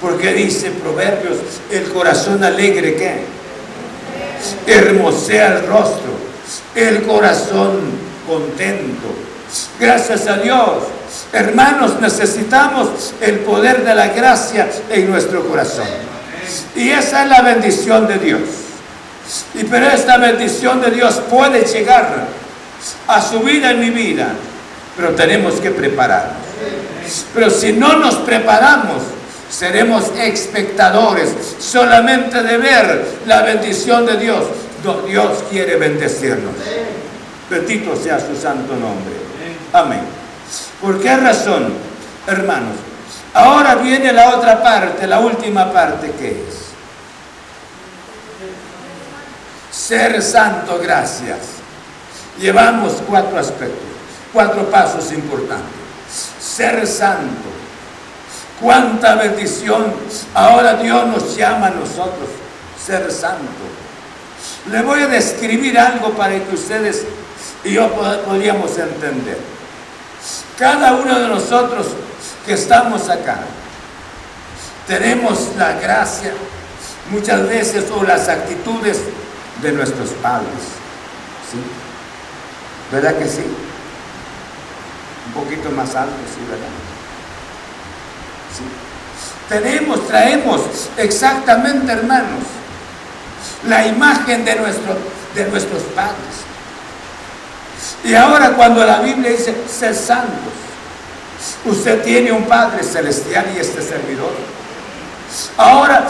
[0.00, 1.38] Porque dice Proverbios,
[1.70, 3.38] el corazón alegre que
[4.66, 6.12] hermosea el rostro,
[6.74, 7.80] el corazón
[8.26, 9.08] contento.
[9.80, 10.97] Gracias a Dios.
[11.32, 15.86] Hermanos, necesitamos el poder de la gracia en nuestro corazón.
[16.74, 18.40] Y esa es la bendición de Dios.
[19.54, 22.26] Y pero esta bendición de Dios puede llegar
[23.06, 24.28] a su vida en mi vida,
[24.96, 26.36] pero tenemos que prepararnos.
[27.34, 29.02] Pero si no nos preparamos,
[29.50, 34.44] seremos espectadores solamente de ver la bendición de Dios.
[35.06, 36.54] Dios quiere bendecirnos.
[37.50, 39.14] Bendito sea su santo nombre.
[39.72, 40.17] Amén.
[40.80, 41.72] ¿Por qué razón,
[42.26, 42.76] hermanos?
[43.34, 46.68] Ahora viene la otra parte, la última parte que es.
[49.70, 51.38] Ser santo, gracias.
[52.40, 53.88] Llevamos cuatro aspectos,
[54.32, 55.74] cuatro pasos importantes.
[56.40, 57.48] Ser santo.
[58.60, 59.94] Cuánta bendición.
[60.34, 62.28] Ahora Dios nos llama a nosotros
[62.88, 63.44] ser santo.
[64.70, 67.04] Le voy a describir algo para que ustedes
[67.64, 69.57] y yo podríamos entender.
[70.58, 71.86] Cada uno de nosotros
[72.44, 73.38] que estamos acá,
[74.88, 76.32] tenemos la gracia
[77.10, 79.02] muchas veces o las actitudes
[79.62, 80.48] de nuestros padres.
[81.50, 81.58] ¿Sí?
[82.90, 83.44] ¿Verdad que sí?
[85.26, 86.66] Un poquito más alto, sí, ¿verdad?
[88.56, 88.64] Sí.
[89.48, 90.62] Tenemos, traemos
[90.96, 92.42] exactamente, hermanos,
[93.66, 94.96] la imagen de, nuestro,
[95.34, 96.47] de nuestros padres.
[98.04, 100.52] Y ahora cuando la Biblia dice ser santos,
[101.64, 104.32] usted tiene un Padre celestial y este servidor.
[105.56, 106.08] Ahora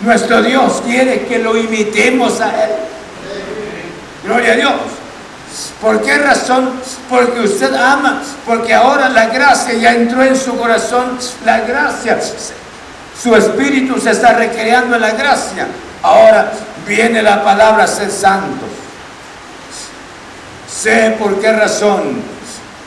[0.00, 2.70] nuestro Dios quiere que lo imitemos a Él.
[4.24, 4.72] Gloria a Dios.
[5.80, 6.70] ¿Por qué razón?
[7.08, 12.18] Porque usted ama, porque ahora la gracia ya entró en su corazón, la gracia,
[13.20, 15.66] su espíritu se está recreando en la gracia.
[16.02, 16.52] Ahora
[16.86, 18.69] viene la palabra ser santos.
[20.80, 22.22] Sé por qué razón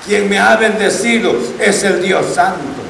[0.08, 2.82] quien me ha bendecido es el Dios Santo.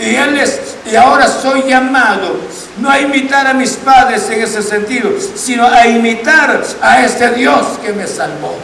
[0.00, 2.36] Y él es, y ahora soy llamado
[2.78, 7.78] no a imitar a mis padres en ese sentido, sino a imitar a este Dios
[7.84, 8.56] que me salvó.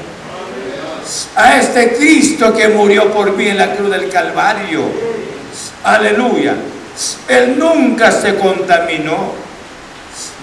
[1.36, 4.82] A este Cristo que murió por mí en la cruz del Calvario.
[5.84, 6.56] Aleluya.
[7.28, 9.49] Él nunca se contaminó.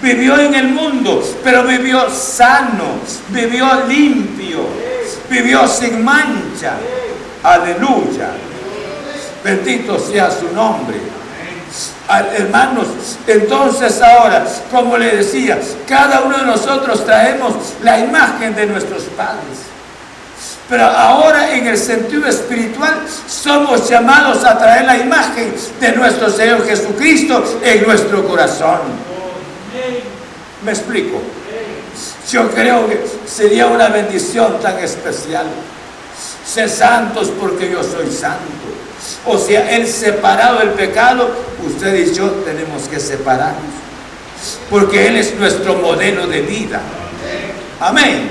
[0.00, 4.60] Vivió en el mundo, pero vivió sano, vivió limpio,
[5.28, 6.74] vivió sin mancha.
[7.42, 8.30] Aleluya.
[9.42, 10.98] Bendito sea su nombre.
[12.08, 12.86] Hermanos,
[13.26, 19.68] entonces ahora, como le decía, cada uno de nosotros traemos la imagen de nuestros padres.
[20.68, 22.94] Pero ahora en el sentido espiritual
[23.26, 29.07] somos llamados a traer la imagen de nuestro Señor Jesucristo en nuestro corazón.
[30.64, 31.20] ¿Me explico?
[32.30, 35.46] Yo creo que sería una bendición tan especial.
[36.44, 38.42] Ser santos porque yo soy santo.
[39.26, 41.30] O sea, el separado del pecado,
[41.66, 43.72] usted y yo tenemos que separarnos.
[44.70, 46.80] Porque Él es nuestro modelo de vida.
[47.80, 48.30] Amén.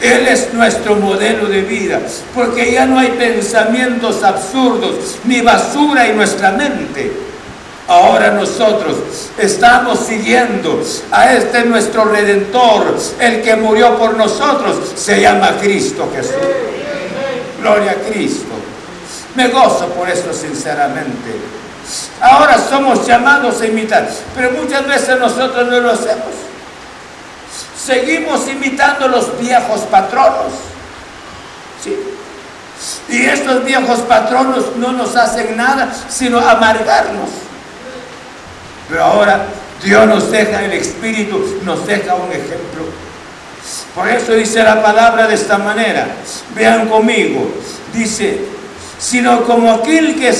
[0.00, 2.00] Él es nuestro modelo de vida.
[2.34, 7.29] Porque ya no hay pensamientos absurdos ni basura en nuestra mente.
[7.90, 8.98] Ahora nosotros
[9.36, 10.80] estamos siguiendo
[11.10, 16.36] a este nuestro redentor, el que murió por nosotros, se llama Cristo Jesús.
[17.60, 18.52] Gloria a Cristo.
[19.34, 21.34] Me gozo por esto sinceramente.
[22.20, 26.28] Ahora somos llamados a imitar, pero muchas veces nosotros no lo hacemos.
[27.76, 30.52] Seguimos imitando los viejos patronos.
[31.82, 31.96] ¿Sí?
[33.08, 37.39] Y estos viejos patronos no nos hacen nada sino amargarnos.
[38.90, 39.46] Pero ahora
[39.82, 42.90] Dios nos deja el Espíritu, nos deja un ejemplo.
[43.94, 46.08] Por eso dice la palabra de esta manera.
[46.54, 47.50] Vean conmigo.
[47.92, 48.38] Dice,
[48.98, 50.32] sino como aquel que,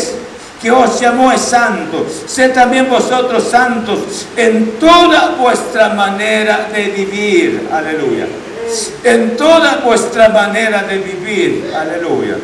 [0.60, 7.68] que os llamó es santo, sé también vosotros santos en toda vuestra manera de vivir.
[7.72, 8.26] Aleluya.
[9.04, 11.72] En toda vuestra manera de vivir.
[11.74, 12.36] Aleluya.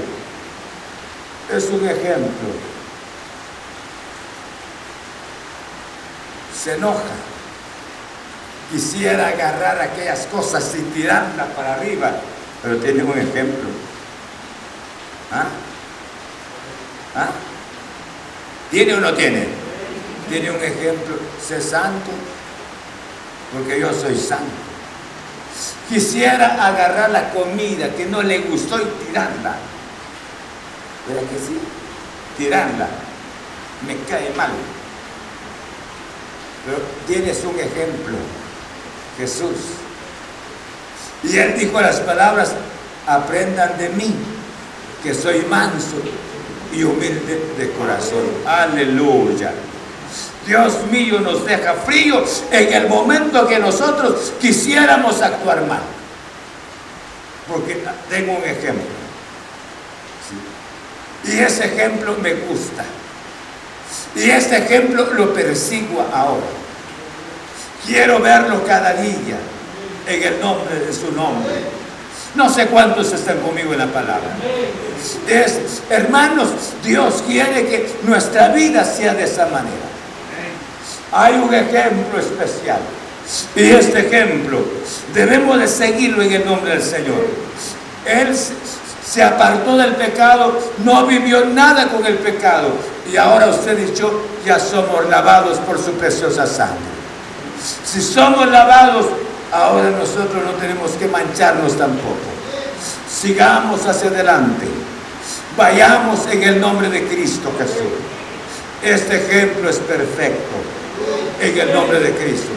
[1.54, 2.75] Es un ejemplo.
[6.66, 7.14] Se enoja.
[8.72, 12.10] Quisiera agarrar aquellas cosas y tirarlas para arriba,
[12.60, 13.68] pero tiene un ejemplo.
[15.30, 15.46] ¿Ah?
[17.14, 17.30] ¿Ah?
[18.68, 19.46] ¿Tiene o no tiene?
[20.28, 22.10] tiene un ejemplo, sé santo,
[23.52, 24.50] porque yo soy santo.
[25.88, 29.54] Quisiera agarrar la comida que no le gustó y tirarla.
[31.06, 31.60] ¿Verdad que sí?
[32.36, 32.88] Tirarla.
[33.86, 34.50] Me cae mal.
[36.66, 38.16] Pero tienes un ejemplo,
[39.16, 39.56] Jesús.
[41.22, 42.52] Y él dijo las palabras,
[43.06, 44.12] aprendan de mí,
[45.02, 45.96] que soy manso
[46.72, 48.24] y humilde de corazón.
[48.44, 49.52] Aleluya.
[50.44, 55.82] Dios mío nos deja fríos en el momento que nosotros quisiéramos actuar mal.
[57.48, 58.84] Porque tengo un ejemplo.
[61.24, 62.84] Y ese ejemplo me gusta.
[64.16, 66.46] Y este ejemplo lo persigo ahora.
[67.86, 69.38] Quiero verlo cada día
[70.08, 71.52] en el nombre de su nombre.
[72.34, 74.36] No sé cuántos están conmigo en la palabra.
[75.90, 76.48] hermanos,
[76.82, 79.86] Dios quiere que nuestra vida sea de esa manera.
[81.12, 82.80] Hay un ejemplo especial.
[83.54, 84.64] Y este ejemplo
[85.12, 87.26] debemos de seguirlo en el nombre del Señor.
[88.06, 88.34] Él
[89.04, 92.95] se apartó del pecado, no vivió nada con el pecado.
[93.10, 96.96] Y ahora usted y yo ya somos lavados por su preciosa sangre.
[97.84, 99.06] Si somos lavados,
[99.52, 102.16] ahora nosotros no tenemos que mancharnos tampoco.
[103.08, 104.66] Sigamos hacia adelante.
[105.56, 107.92] Vayamos en el nombre de Cristo Jesús.
[108.82, 110.56] Este ejemplo es perfecto
[111.40, 112.52] en el nombre de Cristo.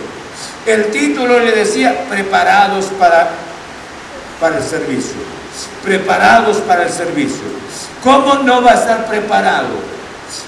[0.66, 3.30] El título le decía, preparados para,
[4.39, 5.18] para el servicio.
[5.84, 7.43] Preparados para el servicio.
[8.04, 9.99] ¿Cómo no va a estar preparado?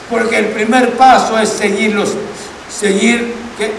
[0.09, 2.09] Porque el primer paso es seguirlos,
[2.69, 3.71] seguir, ¿qué?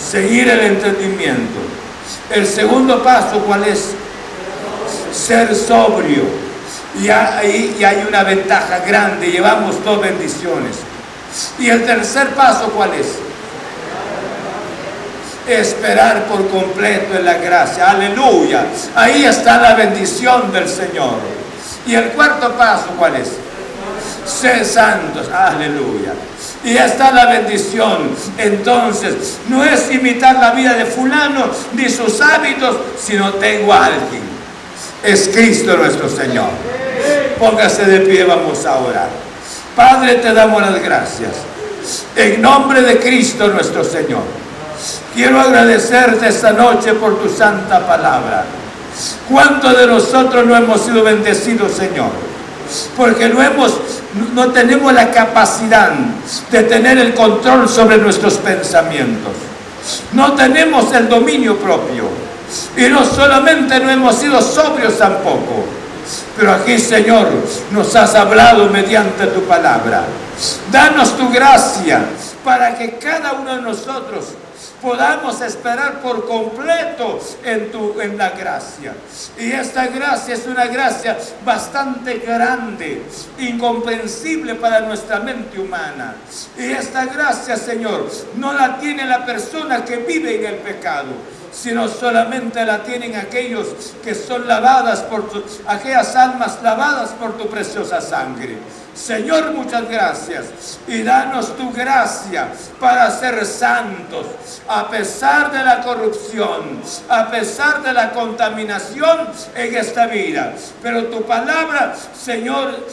[0.00, 1.60] Seguir el entendimiento.
[2.30, 3.90] El segundo paso, ¿cuál es?
[5.12, 6.22] Ser sobrio.
[7.00, 10.76] Y ahí y hay una ventaja grande, llevamos dos bendiciones.
[11.58, 13.06] Y el tercer paso, ¿cuál es?
[15.46, 17.90] Esperar por completo en la gracia.
[17.90, 18.66] Aleluya.
[18.94, 21.18] Ahí está la bendición del Señor.
[21.86, 23.30] Y el cuarto paso, ¿cuál es?
[24.30, 25.28] Ser santos.
[25.28, 26.12] Aleluya.
[26.64, 28.10] Y está la bendición.
[28.38, 34.22] Entonces, no es imitar la vida de fulano ni sus hábitos, sino tengo a alguien.
[35.02, 36.50] Es Cristo nuestro Señor.
[37.38, 39.08] Póngase de pie, vamos a orar.
[39.74, 41.30] Padre, te damos las gracias.
[42.14, 44.22] En nombre de Cristo nuestro Señor.
[45.14, 48.44] Quiero agradecerte esta noche por tu santa palabra.
[49.28, 52.10] ¿Cuántos de nosotros no hemos sido bendecidos, Señor?
[52.96, 53.72] Porque no, hemos,
[54.34, 55.92] no tenemos la capacidad
[56.50, 59.32] de tener el control sobre nuestros pensamientos.
[60.12, 62.04] No tenemos el dominio propio.
[62.76, 65.64] Y no solamente no hemos sido sobrios tampoco,
[66.36, 67.28] pero aquí, Señor,
[67.70, 70.04] nos has hablado mediante tu palabra.
[70.72, 72.04] Danos tu gracia
[72.44, 74.24] para que cada uno de nosotros
[74.80, 78.94] podamos esperar por completo en, tu, en la gracia.
[79.38, 83.02] Y esta gracia es una gracia bastante grande,
[83.38, 86.14] incomprensible para nuestra mente humana.
[86.56, 91.88] Y esta gracia, Señor, no la tiene la persona que vive en el pecado sino
[91.88, 93.66] solamente la tienen aquellos
[94.04, 98.56] que son lavadas por tu, aquellas almas lavadas por tu preciosa sangre.
[98.94, 104.26] Señor, muchas gracias y danos tu gracia para ser santos
[104.68, 110.54] a pesar de la corrupción, a pesar de la contaminación en esta vida.
[110.82, 112.86] Pero tu palabra, Señor,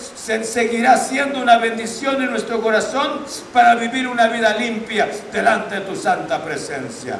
[0.43, 3.22] seguirá siendo una bendición en nuestro corazón
[3.52, 7.20] para vivir una vida limpia delante de tu santa presencia.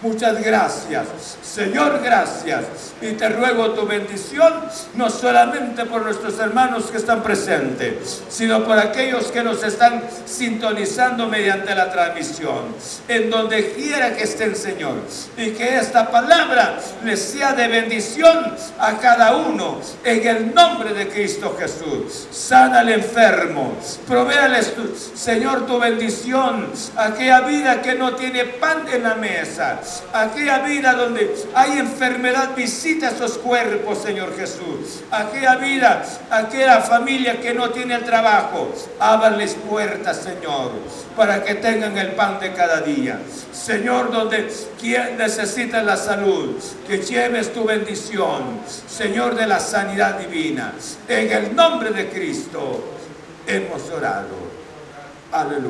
[0.00, 1.08] Muchas gracias.
[1.42, 2.64] Señor, gracias.
[3.00, 4.54] Y te ruego tu bendición,
[4.94, 11.26] no solamente por nuestros hermanos que están presentes, sino por aquellos que nos están sintonizando
[11.26, 12.76] mediante la transmisión.
[13.08, 14.98] En donde quiera que estén, Señor.
[15.36, 19.80] Y que esta palabra les sea de bendición a cada uno.
[20.04, 22.28] En el nombre de Cristo Jesús.
[22.30, 23.76] Sana al enfermo.
[24.06, 24.74] Provéales,
[25.14, 26.70] Señor, tu bendición.
[26.96, 29.80] Aquella vida que no tiene pan en la mesa
[30.12, 35.02] aquella vida donde hay enfermedad, visita esos cuerpos, Señor Jesús.
[35.10, 40.72] Aquella vida, aquella familia que no tiene el trabajo, ábranles puertas, Señor,
[41.16, 43.20] para que tengan el pan de cada día.
[43.52, 44.48] Señor, donde
[44.80, 50.72] quien necesita la salud, que lleves tu bendición, Señor de la sanidad divina.
[51.08, 52.94] En el nombre de Cristo
[53.46, 54.48] hemos orado.
[55.32, 55.66] Aleluya.